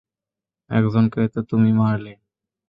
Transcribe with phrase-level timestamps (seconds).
[0.69, 2.13] একজনকে তো তুমি মারলে।